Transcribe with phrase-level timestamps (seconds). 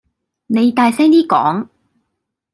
[0.47, 1.69] 你大聲啲講